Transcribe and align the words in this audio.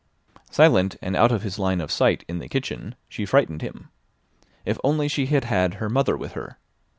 Silent, 0.49 0.95
and 0.99 1.15
out 1.15 1.31
of 1.31 1.43
his 1.43 1.59
line 1.59 1.79
of 1.79 1.91
sight 1.91 2.25
in 2.27 2.39
the 2.39 2.49
kitchen, 2.49 2.95
she 3.07 3.23
frightened 3.23 3.61
him. 3.61 3.89
If 4.65 4.79
only 4.83 5.07
she 5.07 5.27
had 5.27 5.43
had 5.43 5.75
her 5.75 5.89
mother 5.91 6.17
with 6.17 6.31
her. 6.31 6.57